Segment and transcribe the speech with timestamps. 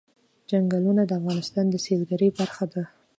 [0.49, 2.83] چنګلونه د افغانستان د سیلګرۍ برخه ده.